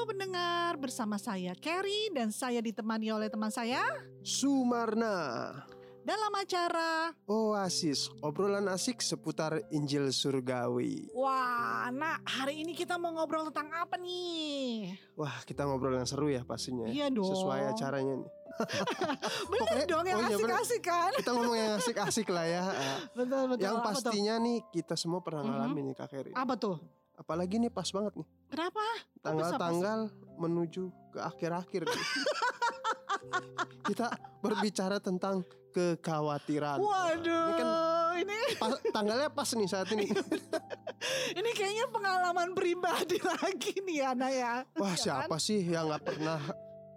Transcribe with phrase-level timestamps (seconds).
[0.00, 3.84] Halo pendengar, bersama saya Carrie dan saya ditemani oleh teman saya
[4.24, 5.52] Sumarna
[6.00, 13.52] dalam acara Oasis obrolan asik seputar Injil Surgawi Wah, nah hari ini kita mau ngobrol
[13.52, 14.96] tentang apa nih?
[15.20, 17.28] Wah kita ngobrol yang seru ya pastinya Iya dong.
[17.28, 18.30] Sesuai acaranya nih
[19.52, 21.12] Bener Pokoknya- dong yang oh iya, asik-asik kan?
[21.12, 23.64] Kita ngomong yang asik-asik lah ya Ah, Betul betul.
[23.68, 23.84] Yang tuh?
[23.84, 25.50] pastinya nih kita semua pernah Mhm.
[25.52, 26.80] ngalamin nih Kak Heri Apa tuh?
[27.20, 28.84] Apalagi nih pas banget nih Kenapa?
[29.20, 29.98] Tanggal-tanggal
[30.36, 31.82] menuju ke akhir-akhir.
[33.82, 34.06] Kita
[34.38, 37.68] berbicara tentang kekhawatiran Waduh, Ini kan
[38.18, 40.10] ini pas- tanggalnya pas nih saat ini
[41.38, 44.54] ini kayaknya pengalaman pribadi lagi nih Nah ya.
[44.74, 44.98] Wah Ya kan?
[44.98, 46.42] siapa sih yang nggak pernah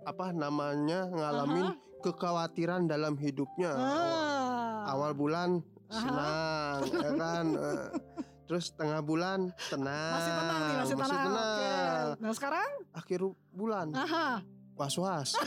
[0.03, 1.69] apa namanya ngalamin
[2.01, 4.89] kekhawatiran dalam hidupnya Ah.
[4.89, 7.45] awal bulan senang ya kan
[8.43, 11.09] terus tengah bulan tenang masih tenang nih, masih tenang.
[11.09, 11.25] Oke.
[11.25, 12.07] tenang.
[12.17, 12.69] Nah sekarang?
[12.93, 13.19] akhir
[13.51, 14.27] bulan Aha.
[14.73, 15.29] was was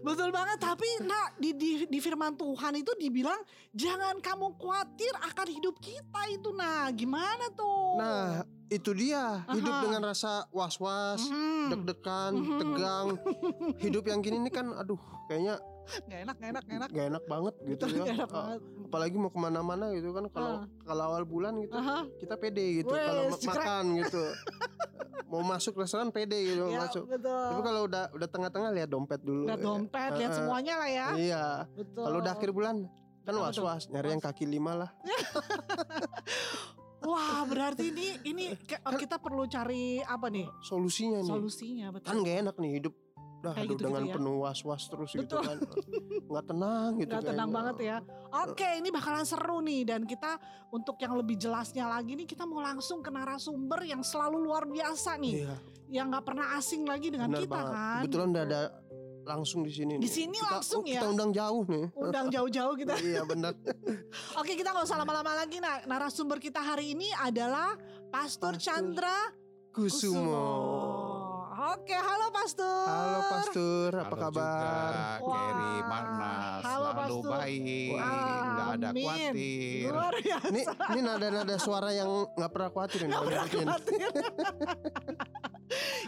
[0.00, 3.36] Betul banget, tapi nah di, di, di firman Tuhan itu dibilang
[3.70, 6.52] jangan kamu khawatir akan hidup kita itu.
[6.52, 7.96] Nah, gimana tuh?
[7.96, 8.26] nah
[8.66, 9.82] itu dia hidup Aha.
[9.82, 11.68] dengan rasa was was Mhm.
[11.68, 12.58] deg-degan Mhm.
[12.58, 13.06] tegang
[13.78, 15.58] hidup yang gini nih kan aduh kayaknya
[16.06, 16.88] Nggak enak, nggak enak, nggak enak.
[16.88, 18.60] gak enak banget gitu Betul, ya nggak enak Ah, banget.
[18.90, 20.66] Apalagi mau ke mana-mana gitu kan kalau Ah.
[20.82, 22.10] kalau awal bulan gitu Aha.
[22.18, 24.22] kita pede gitu kalau makan gitu
[25.30, 27.30] mau masuk restoran pede gitu Ya, masuk betul.
[27.46, 30.90] tapi kalau udah udah tengah-tengah lihat dompet dulu lihat dompet, lihat Eh, eh, semuanya lah
[30.90, 31.06] ya.
[31.14, 32.02] iya Betul.
[32.02, 32.76] kalau udah akhir bulan
[33.20, 34.90] kan was was nyari yang kaki lima lah
[37.00, 40.44] Wah, berarti ini ini ke- kita perlu cari apa nih?
[40.60, 42.06] solusinya nih Solusinya betul.
[42.06, 42.94] kan gak enak nih hidup
[43.40, 44.14] Kayak aduh gitu-gitu dengan ya.
[44.20, 45.42] penuh was was terus gitu Betul.
[45.42, 45.56] kan
[46.30, 47.96] nggak tenang gitu Nggak tenang banget ya.
[48.46, 50.36] Oke, ini bakalan seru nih dan kita
[50.68, 55.16] untuk yang lebih jelasnya lagi nih kita mau langsung ke narasumber yang selalu luar biasa
[55.16, 55.56] nih, iya
[55.90, 58.00] yang nggak pernah asing lagi dengan benar kita banget kan.
[58.06, 58.60] kebetulan udah ada
[59.20, 61.00] langsung di sini Di sini Kita- langsung oh, ya.
[61.02, 62.94] kita undang jauh nih Undang jauh-jauh kita.
[63.00, 63.52] iya benar
[64.40, 65.58] Oke, kita nggak usah lama-lama lagi.
[65.60, 67.74] Nah, narasumber kita hari ini adalah
[68.08, 69.18] Pastor Pastor Chandra
[69.70, 70.42] Kusumo
[71.60, 72.88] Oke, halo Pastor.
[72.88, 74.40] Halo Pastor, apa Halo kabar?
[74.40, 75.36] Juga, Wah.
[75.36, 76.32] Kerry, mana
[76.64, 77.30] Halo, selalu Pastor.
[77.36, 77.60] baik,
[78.40, 79.90] nggak ada khawatir.
[79.92, 80.48] Luar biasa.
[80.48, 83.08] Ini ini nada-nada suara yang nggak pernah khawatir nih.
[83.08, 84.08] Nggak pernah khawatir.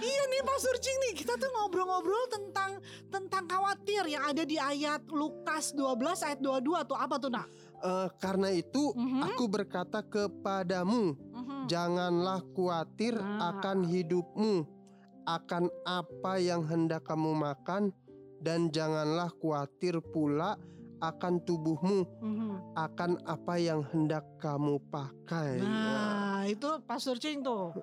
[0.02, 2.70] iya nih Pak Surcing nih kita tuh ngobrol-ngobrol tentang
[3.06, 5.92] tentang khawatir yang ada di ayat Lukas 12
[6.24, 7.46] ayat 22 tuh apa tuh nak?
[7.76, 9.20] Eh, karena itu Mhm.
[9.28, 11.66] aku berkata kepadamu, Mhm.
[11.66, 13.52] janganlah khawatir Ah.
[13.52, 14.64] akan hidupmu,
[15.24, 17.90] akan apa yang hendak kamu makan,
[18.42, 20.58] dan janganlah khawatir pula
[21.02, 22.78] akan tubuhmu, Mhm.
[22.78, 25.58] akan apa yang hendak kamu pakai.
[25.58, 25.66] Ya.
[25.66, 27.74] Nah itu Pak Surcing tuh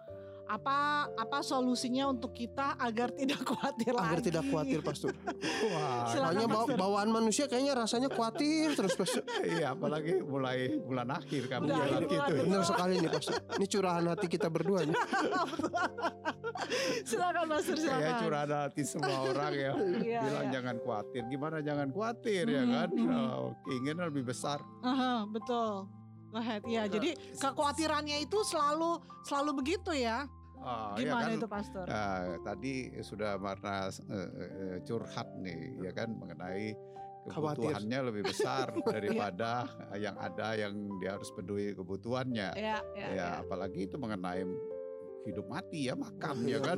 [0.50, 0.78] apa
[1.14, 4.26] apa solusinya untuk kita agar tidak khawatir Agar lagi?
[4.26, 5.14] tidak khawatir Pastor.
[5.70, 6.74] Wah, bawa- Pastor.
[6.76, 9.22] bawaan manusia kayaknya rasanya khawatir terus Pastor.
[9.46, 12.18] iya apalagi mulai bulan akhir kamu bilang akhir gitu.
[12.34, 12.46] bulan.
[12.50, 13.38] Benar sekali nih Pastor.
[13.54, 14.98] Ini curahan hati kita berdua nih.
[17.06, 18.02] silakan Pak Sur silakan.
[18.02, 19.72] Saya curahan hati semua orang ya.
[20.02, 20.52] Iya, bilang iya.
[20.52, 21.22] jangan khawatir.
[21.28, 22.90] Gimana jangan khawatir ya Mhm, kan?
[22.90, 23.14] mhm.
[23.30, 24.60] Oh, keinginan lebih besar.
[24.82, 25.86] Aha, betul.
[26.30, 26.62] Go ahead.
[26.66, 30.26] Ya, jadi kekhawatirannya itu selalu selalu begitu ya.
[30.60, 31.38] Ah, ya Gimana kan?
[31.38, 31.84] itu Pastor?
[31.86, 36.76] Nah, tadi sudah Marna eh, curhat nih ya kan mengenai
[37.26, 37.64] Khawatir.
[37.70, 42.50] kebutuhannya lebih besar daripada yang ada yang dia harus peduli kebutuhannya.
[42.54, 44.44] Ya, ya, Ya, apalagi itu mengenai
[45.22, 46.78] hidup mati ya makan Iya, ya kan.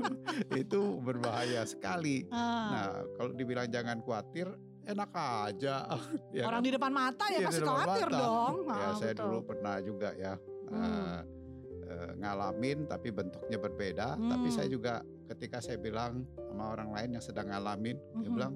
[0.62, 2.24] itu berbahaya sekali.
[2.28, 4.48] Ah, Nah, kalau dibilang jangan khawatir
[4.82, 5.86] enak aja.
[6.30, 6.66] ya orang kan?
[6.66, 8.18] di depan mata ya Iya, pasti khawatir mata.
[8.18, 8.54] dong.
[8.64, 9.24] ya Ah, saya betul.
[9.26, 10.78] dulu pernah juga ya Hmm.
[10.78, 11.20] eh,
[11.90, 14.30] eh, ngalamin tapi bentuknya berbeda Hmm.
[14.30, 18.32] tapi saya juga ketika saya bilang sama orang lain yang sedang ngalamin dia Mhm.
[18.32, 18.54] bilang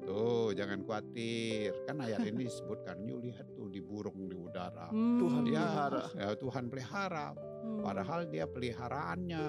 [0.00, 5.18] tuh jangan khawatir kan ayat ini disebutkan yuk lihat tuh di burung di udara Hmm.
[5.18, 6.02] Tuhan dia pelihara.
[6.14, 7.82] ya, Tuhan pelihara Hmm.
[7.82, 9.44] padahal dia peliharaannya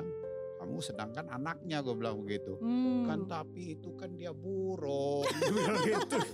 [0.57, 3.05] kamu sedangkan anaknya gue bilang begitu Hmm.
[3.05, 6.17] kan tapi itu kan dia burung Dia bilang gitu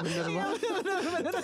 [0.00, 1.34] Bener Iya, banget.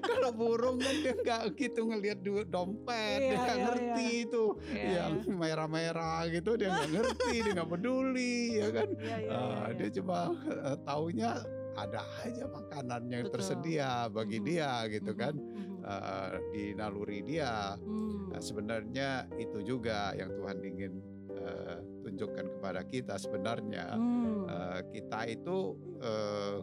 [0.00, 4.44] kalau burung kan dia nggak gitu ngelihat duit dompet Iya, dia nggak iya, ngerti itu
[4.66, 9.40] Iya, yang merah-merah gitu dia nggak ngerti dia nggak peduli ya kan Iya, iya, Ah,
[9.66, 9.94] iya, dia iya.
[9.94, 11.30] cuma eh, taunya
[11.74, 13.34] ada aja makanan yang Betul.
[13.38, 14.44] tersedia bagi Mhm.
[14.44, 15.34] dia gitu kan.
[15.78, 16.27] Eh,
[16.58, 18.34] di naluri dia Hmm.
[18.34, 19.08] Nah, sebenarnya
[19.38, 20.92] itu juga yang Tuhan ingin
[21.30, 24.42] eh, tunjukkan kepada kita sebenarnya Hmm.
[24.44, 25.56] Eh, kita itu
[26.02, 26.58] eh,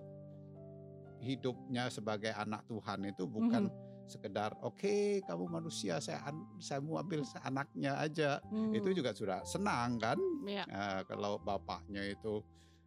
[1.21, 3.71] hidupnya sebagai anak Tuhan itu bukan
[4.05, 8.69] sekedar oke kamu manusia saya an- saya mau ambil anaknya aja Hmm.
[8.69, 10.61] itu juga sudah senang kan Ya.
[10.61, 12.43] Eh, kalau bapaknya itu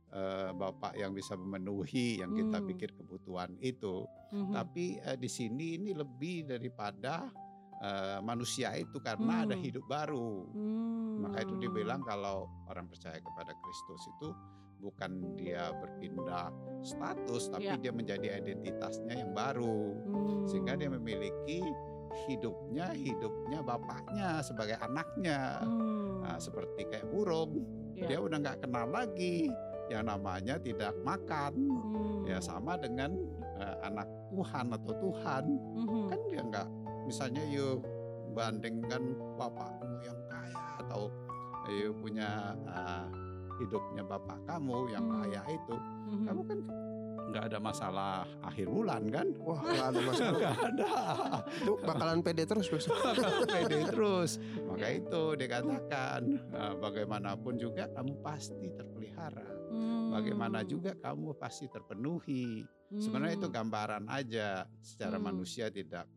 [0.08, 2.66] eh, bapak yang bisa memenuhi yang kita Hmm.
[2.66, 4.52] pikir kebutuhan itu Mhm.
[4.52, 7.28] tapi eh, di sini ini lebih daripada
[7.78, 9.62] eh, manusia itu karena ada Hmm.
[9.62, 11.22] hidup baru Hmm.
[11.22, 14.28] maka itu dibilang kalau orang percaya kepada Kristus itu
[14.78, 16.50] bukan dia berpindah
[16.80, 17.76] status tapi Ya.
[17.76, 20.42] dia menjadi identitasnya yang baru Hmm.
[20.46, 21.62] sehingga dia memiliki
[22.26, 25.98] hidupnya hidupnya bapaknya sebagai anaknya Hmm.
[26.18, 27.62] Nah, seperti kayak burung
[27.94, 28.06] Ya.
[28.06, 29.46] dia udah nggak kenal lagi
[29.88, 32.24] yang namanya tidak makan Hmm.
[32.24, 33.12] ya sama dengan
[33.58, 35.44] eh, anak Tuhan atau Tuhan
[35.74, 36.02] Mhm.
[36.06, 36.68] kan dia nggak
[37.04, 37.80] misalnya you
[38.32, 39.02] bandingkan
[39.34, 41.10] bapakmu yang kaya atau
[41.66, 43.06] you punya eh,
[43.58, 45.14] hidupnya bapak kamu yang Hmm.
[45.18, 45.76] kaya itu
[46.06, 46.24] Mhm.
[46.24, 46.58] kamu kan
[47.28, 50.32] nggak ada masalah akhir bulan kan Wah, nggak ada masalah.
[50.40, 50.90] nggak ada
[51.54, 52.86] Itu bakalan pede terus, Bos.
[53.52, 54.30] pede terus
[54.64, 60.08] maka itu dikatakan eh, bagaimanapun juga kamu pasti terpelihara Hmm.
[60.10, 63.56] bagaimana juga kamu pasti terpenuhi sebenarnya itu Hmm.
[63.58, 65.28] gambaran aja secara Hmm.
[65.28, 66.08] manusia tidak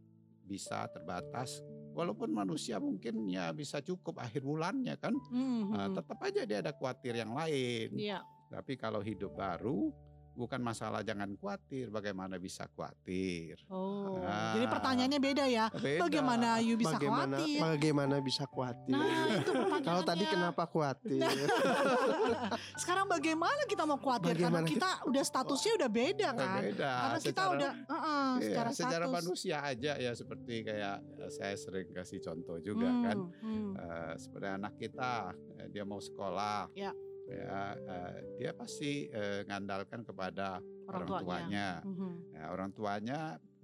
[0.41, 1.59] bisa terbatas
[1.91, 5.67] walaupun manusia mungkin ya bisa cukup akhir bulannya kan Mhm.
[5.67, 8.23] Nah, tetap aja dia ada khawatir yang lain Iya.
[8.47, 9.91] tapi kalau hidup baru
[10.33, 14.19] bukan masalah jangan khawatir bagaimana bisa khawatir Oh.
[14.21, 14.53] Ah.
[14.53, 15.65] Jadi pertanyaannya beda ya.
[15.71, 16.03] Beda.
[16.03, 17.59] Bagaimana you bisa bagaimana khawatir?
[17.59, 18.91] bagaimana bisa khawatir?
[18.91, 19.51] Nah, itu.
[19.81, 21.19] Kalau tadi kenapa khawatir?
[22.81, 26.59] Sekarang bagaimana kita mau khawatir Bagaimana karena kita udah statusnya udah beda kan?
[26.61, 29.15] beda Karena kita Secara- udah uh-uh, Iya, secara secara status.
[29.17, 33.71] manusia aja ya seperti kayak eh, saya sering kasih contoh juga Hmm, kan hmm.
[33.73, 35.13] Eh, seperti anak kita
[35.57, 36.91] eh, dia mau sekolah Ya.
[37.33, 41.23] Ya eh, dia pasti eh, ngandalkan kepada Orang orang, tuanya.
[41.23, 42.11] tuanya Mhm.
[42.31, 43.19] Nah, orang tuanya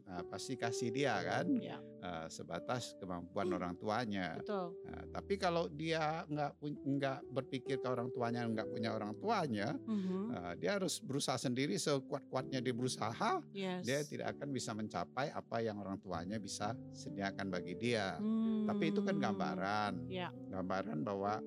[0.08, 4.72] eh, pasti kasih dia kan Ya, eh, sebatas kemampuan orang tuanya betul.
[4.82, 10.32] Nah, tapi kalau dia nggak nggak berpikir ke orang tuanya nggak punya orang tuanya Mhm.
[10.32, 13.84] eh, dia harus berusaha sendiri sekuat-kuatnya dia berusaha Yes.
[13.84, 18.16] dia tidak akan bisa mencapai apa yang orang tuanya bisa sediakan bagi dia.
[18.16, 18.64] Hmm.
[18.64, 20.32] Tapi itu kan gambaran, Ya.
[20.48, 21.44] gambaran bahwa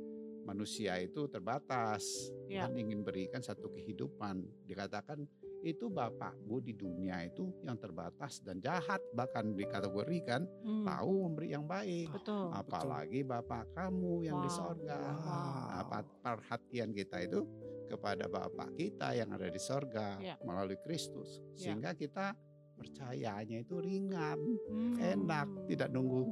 [0.50, 2.02] manusia itu terbatas.
[2.50, 2.66] Ya.
[2.66, 4.42] Tuhan ingin berikan satu kehidupan.
[4.66, 5.22] Dikatakan
[5.62, 10.88] itu bapakmu di dunia itu yang terbatas dan jahat bahkan dikategorikan Hmm.
[10.88, 12.10] tahu memberi yang baik.
[12.10, 12.50] Betul.
[12.50, 14.58] Apalagi bapak kamu yang di Wow.
[14.58, 14.98] sorga.
[15.20, 15.68] Wow.
[15.70, 17.46] Nah, perhatian kita itu
[17.90, 20.38] kepada Bapak kita yang ada di sorga Ya.
[20.46, 21.74] melalui Kristus, Ya.
[21.74, 22.38] sehingga kita
[22.78, 24.38] percayanya itu ringan,
[24.70, 24.94] Hmm.
[24.96, 26.30] enak, tidak nunggu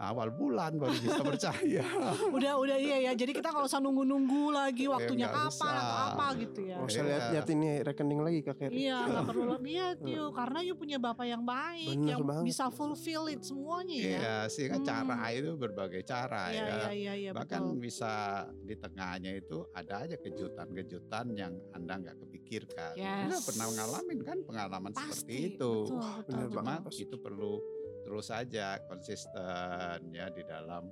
[0.00, 1.82] awal bulan baru bisa percaya.
[2.30, 3.12] Udah udah iya ya.
[3.12, 6.06] Jadi kita nggak usah nunggu-nunggu lagi waktunya nggak kapan atau usah.
[6.08, 6.76] apa gitu ya.
[6.76, 7.08] Mau saya Iya.
[7.08, 8.74] lihat-lihat ini rekening lagi Kak Keri.
[8.78, 12.44] Iya, nggak perlu lihat yuk, karena you punya bapak yang baik, Bener yang banget.
[12.46, 14.06] bisa fulfill it semuanya ya.
[14.08, 14.86] Iya, sehingga Hmm.
[14.86, 16.64] cara itu berbagai cara Iya, ya.
[16.64, 17.80] iya, iya, iya, Bahkan betul.
[17.80, 18.12] bisa
[18.56, 22.92] di tengahnya itu ada aja kejutan-kejutan yang Anda nggak kepikirkan.
[22.94, 23.44] Anda Yes.
[23.44, 25.72] pernah ngalamin kan pengalaman Pasti, seperti itu.
[25.84, 26.48] Betul, Wah, betul, betul.
[26.48, 26.92] Cuma banget.
[26.98, 27.52] itu perlu
[28.08, 30.88] terus saja konsisten ya di dalam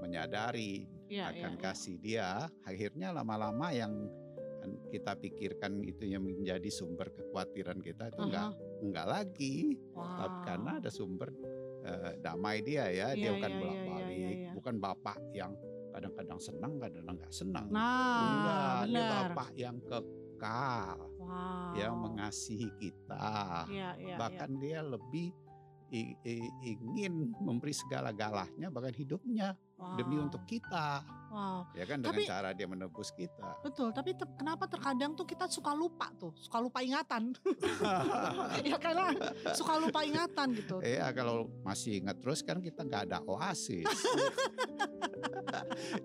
[0.00, 1.60] menyadari Iya, akan iya.
[1.60, 2.30] kasih dia.
[2.64, 3.92] Akhirnya lama-lama yang
[4.88, 9.56] kita pikirkan itu yang menjadi sumber kekhawatiran kita itu enggak enggak lagi,
[9.92, 9.92] tapi
[10.32, 10.44] Wow.
[10.48, 11.28] karena ada sumber
[11.84, 14.50] eh, damai dia ya, dia Iya, bukan iya, iya, bolak-balik, iya, iya.
[14.56, 15.52] bukan bapak yang
[15.92, 17.66] kadang-kadang senang, kadang-kadang nggak senang.
[17.68, 19.12] Nah, Enggak, dia benar.
[19.12, 21.72] bapak yang kekal, Wow.
[21.76, 25.28] yang mengasihi kita Iya, iya, bahkan dia lebih
[26.64, 29.94] ingin memberi segala-galanya bahkan hidupnya iya.
[29.94, 30.24] demi Wow.
[30.26, 31.66] untuk kita Wow.
[31.72, 35.46] ya kan dengan Tapi- cara dia menebus kita Betul, tapi ter- kenapa terkadang tuh kita
[35.46, 37.34] suka lupa tuh, suka lupa ingatan.
[38.62, 39.10] ya karena
[39.50, 40.78] suka lupa ingatan gitu.
[40.78, 43.82] ya kalau masih ingat terus kan kita nggak ada oasis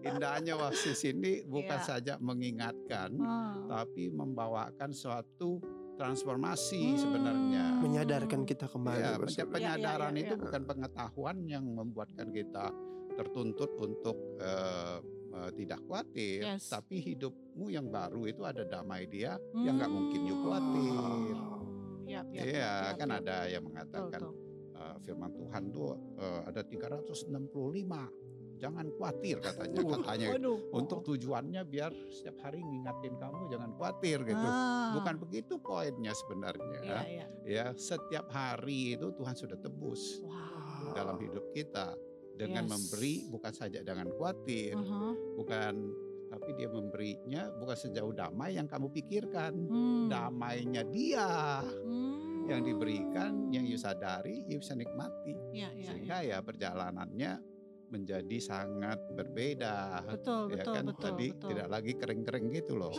[0.02, 1.86] indahnya oasis ini bukan Iya.
[1.88, 3.54] saja mengingatkan Ah.
[3.70, 5.62] tapi membawakan suatu
[6.00, 6.98] transformasi Hmm.
[6.98, 8.98] sebenarnya Menyadarkan kita kembali.
[8.98, 10.26] Ya, penye- penyadaran iya, iya.
[10.26, 12.72] itu bukan pengetahuan yang membuatkan kita
[13.14, 14.98] tertuntut untuk eh,
[15.52, 16.68] tidak khawatir, Yes.
[16.68, 21.36] tapi hidupmu yang baru itu ada damai dia yang nggak mungkin you khawatir.
[21.36, 23.20] Hmm, yap, Iya, yap, yap, kan yap.
[23.22, 24.34] ada yang mengatakan betul.
[24.74, 28.10] eh, firman Tuhan tuh eh, ada 365.
[28.60, 30.60] Jangan khawatir katanya, katanya Waduh.
[30.76, 34.48] untuk tujuannya biar setiap hari ngingatin kamu jangan khawatir gitu.
[34.52, 34.92] Ah.
[35.00, 36.80] Bukan begitu poinnya sebenarnya.
[36.84, 37.26] Iya, iya.
[37.48, 40.92] Ya, setiap hari itu Tuhan sudah tebus Wow.
[40.92, 41.96] dalam hidup kita
[42.36, 42.72] dengan Yes.
[42.76, 45.16] memberi bukan saja dengan khawatir, Aha.
[45.40, 45.74] bukan
[46.30, 49.56] tapi dia memberinya bukan sejauh damai yang kamu pikirkan.
[49.66, 50.08] Hmm.
[50.12, 51.64] Damainya dia.
[51.64, 52.28] Hmm.
[52.50, 55.38] yang diberikan, yang you sadari, you bisa nikmati.
[55.54, 55.86] Iya, iya.
[55.86, 57.46] Sehingga ya perjalanannya
[57.90, 60.06] menjadi sangat berbeda.
[60.06, 61.50] Betul, ya betul, kan betul, tadi betul.
[61.54, 62.94] tidak lagi kering-kering gitu loh.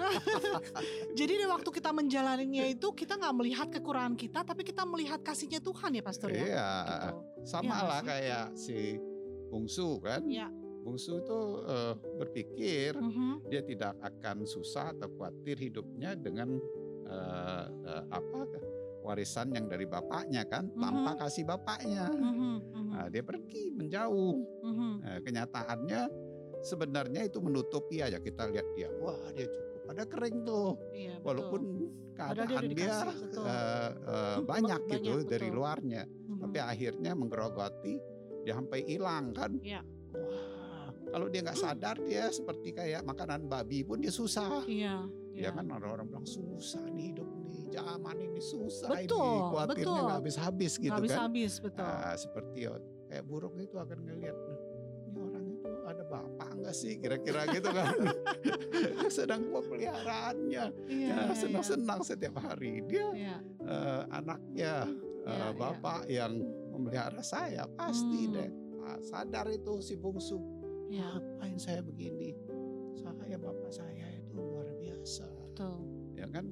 [1.19, 5.63] Jadi di waktu kita menjalaninya itu kita nggak melihat kekurangan kita, tapi kita melihat kasihnya
[5.63, 6.43] Tuhan ya Pastor ya.
[6.43, 7.09] Iya, Gitu.
[7.47, 8.99] sama nggak lah kayak si
[9.49, 10.23] bungsu kan.
[10.27, 10.49] Iya.
[10.81, 13.47] Bungsu itu eh, berpikir Mhm.
[13.53, 16.57] dia tidak akan susah atau khawatir hidupnya dengan
[17.11, 18.41] eh, eh, apa
[19.01, 21.19] warisan yang dari bapaknya kan tanpa Mhm.
[21.19, 22.05] kasih bapaknya.
[22.07, 24.37] Mhm, mhm, Nah, dia pergi menjauh.
[24.61, 24.91] mhm.
[25.01, 26.01] Nah, kenyataannya
[26.61, 28.89] sebenarnya itu menutupi aja kita lihat dia.
[28.95, 29.69] Wah dia cukup.
[29.91, 30.77] Ada kering tuh.
[30.93, 31.25] Iya, betul.
[31.27, 33.45] Walaupun dia keadaan udah dia, dikasih, betul.
[33.45, 35.57] eh, eh, banyak gitu Banyak, dari betul.
[35.57, 36.03] luarnya.
[36.05, 36.39] Mhm.
[36.39, 37.95] Tapi akhirnya menggerogoti
[38.41, 39.53] dia sampai hilang kan.
[39.59, 39.81] Iya.
[40.13, 40.49] Wah
[41.11, 44.63] kalau dia nggak sadar dia seperti kayak makanan babi pun dia susah.
[44.63, 45.51] Iya, Ya iya.
[45.51, 50.73] kan orang-orang bilang susah nih hidup nih zaman ini susah Betul, ini khawatirnya nggak habis-habis
[50.75, 51.01] gitu Nggak kan.
[51.01, 51.87] habis-habis, betul.
[51.87, 52.73] Nah, seperti ya,
[53.07, 54.59] kayak burung itu akan ngelihat "Nah,
[55.07, 57.89] ini orang itu ada bapak enggak sih kira-kira gitu kan.
[59.11, 63.37] Sedang pemeliharaannya Iya, ya iya, senang-senang setiap hari dia Iya.
[63.63, 64.73] eh, anaknya
[65.23, 65.51] eh, Iya, iya.
[65.53, 66.33] bapak yang
[66.71, 68.35] memelihara saya pasti Hmm.
[68.35, 70.41] deh Ah, sadar itu si bungsu
[70.91, 72.20] Iya, ngapain saya begini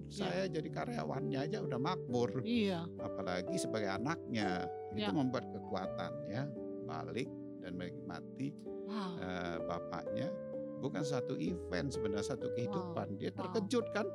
[0.08, 5.12] ya kan saya jadi karyawannya aja udah makmur Iya, apalagi sebagai anaknya itu Ya.
[5.12, 6.42] membuat kekuatannya
[6.84, 7.28] balik
[7.60, 8.56] dan menikmati
[8.88, 9.12] wow.
[9.20, 10.28] eh, bapaknya
[10.78, 13.38] bukan satu event sebenarnya satu kehidupan dia wow.
[13.44, 14.06] terkejut kan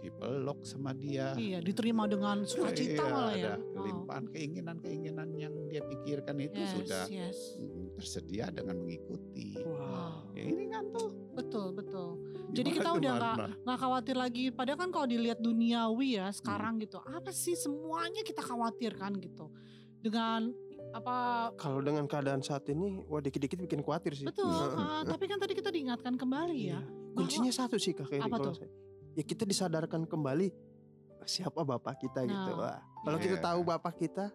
[0.00, 3.40] dipeluk sama dia Iya, diterima dengan sukacita Iya, malah ya.
[3.40, 3.72] ada Wow.
[3.74, 7.38] kelimpahan keinginan-keinginan yang dia pikirkan itu Yes, sudah yes.
[7.94, 10.30] Tersedia dengan mengikuti Wow.
[10.32, 12.14] ya, ini kan tuh Betul, betul.
[12.50, 14.44] Jadi gimana kita udah nggak nggak khawatir lagi.
[14.48, 16.36] Padahal kan kalau dilihat duniawi ya Hmm.
[16.36, 19.50] sekarang gitu, apa sih semuanya kita khawatir kan gitu.
[19.98, 20.54] Dengan
[20.92, 24.22] apa Kalau dengan keadaan saat ini, wah dikit-dikit bikin khawatir sih.
[24.22, 24.46] betul.
[24.46, 24.78] Heeh.
[24.78, 26.78] ah, tapi kan tadi kita diingatkan kembali ya.
[26.78, 26.80] Iya.
[27.12, 28.54] Kuncinya satu sih Kak Keri Apa tuh?
[28.54, 28.70] saya.
[29.12, 30.54] Ya kita disadarkan kembali
[31.24, 32.50] siapa bapak kita gitu.
[32.52, 33.42] Nah, Wah, kalau kita iya.
[33.42, 34.30] tahu bapak kita,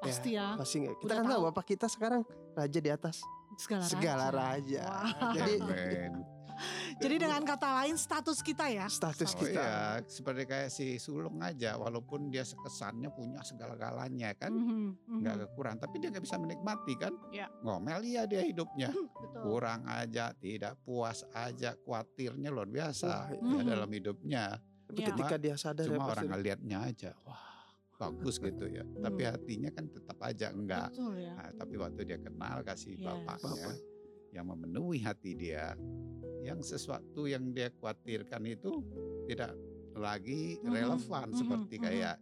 [0.00, 0.54] Pasti ya.
[0.54, 0.94] pasti nggak.
[0.96, 2.22] Kita Udah kan tahu bapak kita sekarang
[2.52, 3.22] raja di atas
[3.54, 4.82] Segala, segala raja.
[4.82, 4.84] raja.
[5.14, 5.32] Wah.
[5.32, 5.54] Jadi.
[6.94, 8.86] Jadi dengan kata lain status kita ya.
[8.86, 9.58] status Oh kita.
[9.58, 9.74] iya,
[10.06, 14.70] seperti kayak si sulung aja, walaupun dia kesannya punya segala-galanya kan, Mhm,
[15.02, 15.18] mhm.
[15.18, 17.50] nggak kekurangan, tapi dia nggak bisa menikmati kan, Iya.
[17.58, 19.42] ngomel iya dia hidupnya, Betul.
[19.42, 23.66] kurang aja, tidak puas aja, khawatirnya luar biasa Wah, ya, Mhm.
[23.66, 24.44] dalam hidupnya.
[24.84, 25.08] Tapi Iya.
[25.10, 27.42] ketika dia sadar ya Cuma pasti orang ngelihatnya aja, wah
[27.94, 29.30] bagus gitu ya, tapi Hmm.
[29.32, 30.90] hatinya kan tetap aja enggak.
[30.90, 31.32] Betul ya.
[31.32, 33.04] Nah, tapi waktu dia kenal kasih Yes.
[33.04, 33.76] bapaknya Bapak.
[34.30, 35.78] yang memenuhi hati dia,
[36.42, 38.82] yang sesuatu yang dia khawatirkan itu
[39.24, 39.54] tidak
[39.94, 41.82] lagi Mhm, relevan mhm, seperti mhm.
[41.82, 42.16] kayak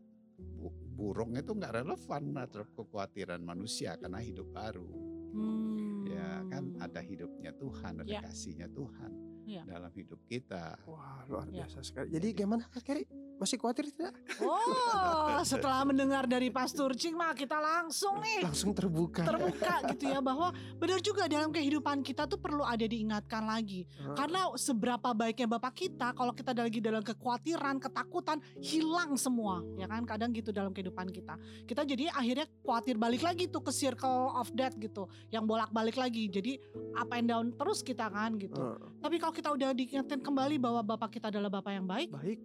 [0.54, 4.92] bu- burung itu nggak relevan terhadap kekhawatiran manusia karena hidup baru.
[5.32, 6.04] Hmm.
[6.04, 8.20] Ya kan ada hidupnya Tuhan, ada Ya.
[8.20, 9.10] kasihnya Tuhan
[9.48, 9.64] Ya.
[9.64, 10.76] dalam hidup kita.
[10.84, 11.64] Wah luar Ya.
[11.64, 12.12] biasa sekali.
[12.12, 13.08] Jadi gimana Kak Keri?
[13.42, 14.14] Masih khawatir tidak?
[14.38, 19.26] Oh, setelah mendengar dari Pastor Cing mah kita langsung nih Langsung terbuka.
[19.26, 23.82] terbuka gitu ya bahwa benar juga dalam kehidupan kita tuh perlu ada diingatkan lagi.
[23.98, 24.14] Heeh.
[24.14, 30.06] Karena seberapa baiknya Bapak kita kalau kita lagi dalam kekhawatiran, ketakutan hilang semua ya kan
[30.06, 31.34] kadang gitu dalam kehidupan kita.
[31.66, 36.30] Kita jadi akhirnya khawatir balik lagi tuh ke circle of death gitu yang bolak-balik lagi.
[36.30, 36.62] Jadi
[36.94, 38.54] up and down terus kita kan gitu.
[38.54, 39.02] Heeh.
[39.02, 42.38] Tapi kalau kita udah diingatkan kembali bahwa Bapak kita adalah Bapak yang baik, Baik,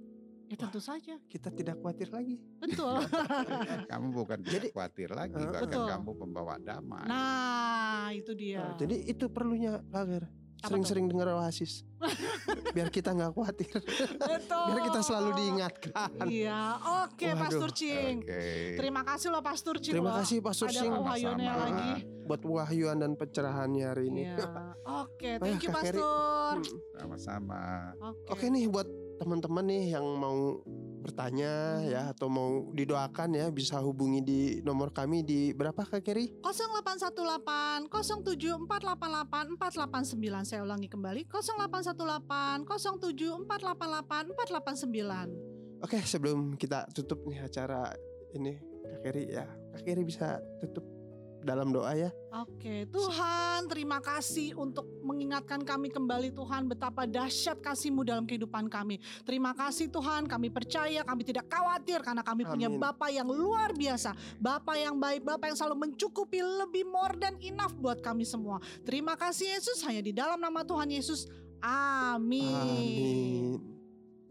[0.47, 1.15] ya tentu saja.
[1.27, 2.39] kita tidak khawatir lagi.
[2.57, 3.03] Betul.
[3.91, 5.87] Kamu bukan Jadi- tidak khawatir lagi, Eh, bahkan Betul.
[5.87, 7.05] kamu pembawa damai.
[7.05, 8.63] Nah, itu dia.
[8.63, 9.83] Nah, jadi itu perlunya.
[10.57, 11.85] Apa Sering-sering dengar oasis.
[12.75, 13.77] Biar kita nggak khawatir.
[14.17, 14.65] Betul.
[14.73, 16.09] Biar kita selalu diingatkan.
[16.25, 16.61] Iya,
[17.05, 17.41] oke Waduh.
[17.45, 18.25] Pastor Cing.
[18.25, 18.73] Oke.
[18.73, 19.93] Terima kasih loh Pastor Cing.
[19.93, 21.91] Terima kasih Pastor Ada Sing wahyunya lagi.
[22.25, 24.33] buat wahyuan dan pencerahannya hari ini.
[24.33, 24.49] Iya.
[24.83, 25.69] Oke, thank you.
[25.69, 26.53] Pastor.
[26.57, 26.77] Hmm.
[26.97, 27.93] Sama-sama.
[28.01, 28.25] Oke.
[28.33, 30.61] Oke nih buat teman-teman nih yang mau
[31.01, 36.41] bertanya ya atau mau didoakan ya bisa hubungi di nomor kami di berapa Kak Keri?
[36.43, 47.93] 0818 074888 489 saya ulangi kembali 0818 074888 489 Oke sebelum kita tutup nih acara
[48.33, 49.45] ini Kak Keri ya.
[49.77, 50.96] Kak Keri bisa tutup
[51.41, 52.09] dalam doa ya.
[52.33, 59.01] Oke, Tuhan terima kasih untuk mengingatkan kami kembali Tuhan betapa dahsyat kasih-Mu dalam kehidupan kami.
[59.25, 62.81] Terima kasih Tuhan, kami percaya, kami tidak khawatir karena kami punya Amin.
[62.81, 64.13] Bapa yang luar biasa.
[64.37, 68.61] Bapa yang baik, Bapa yang selalu mencukupi lebih more than enough buat kami semua.
[68.85, 71.25] Terima kasih Yesus, hanya di dalam nama Tuhan Yesus.
[71.63, 72.53] Amin.
[72.53, 73.76] Amin.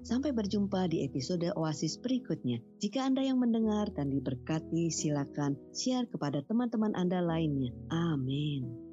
[0.07, 2.63] Sampai berjumpa di episode Oasis berikutnya.
[2.79, 7.75] Jika Anda yang mendengar dan diberkati, silakan share kepada teman-teman Anda lainnya.
[7.91, 8.86] Amin.